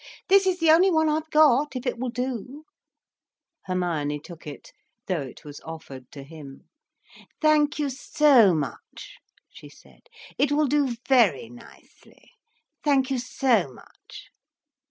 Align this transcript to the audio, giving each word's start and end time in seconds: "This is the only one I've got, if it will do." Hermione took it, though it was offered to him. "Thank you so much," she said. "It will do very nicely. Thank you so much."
"This 0.29 0.47
is 0.47 0.57
the 0.59 0.71
only 0.71 0.89
one 0.89 1.07
I've 1.09 1.29
got, 1.29 1.75
if 1.75 1.85
it 1.85 1.99
will 1.99 2.09
do." 2.09 2.63
Hermione 3.65 4.17
took 4.19 4.47
it, 4.47 4.71
though 5.05 5.21
it 5.21 5.45
was 5.45 5.61
offered 5.61 6.11
to 6.13 6.23
him. 6.23 6.67
"Thank 7.39 7.77
you 7.77 7.87
so 7.91 8.55
much," 8.55 9.19
she 9.47 9.69
said. 9.69 10.09
"It 10.39 10.51
will 10.51 10.65
do 10.65 10.95
very 11.07 11.49
nicely. 11.51 12.31
Thank 12.83 13.11
you 13.11 13.19
so 13.19 13.71
much." 13.71 14.31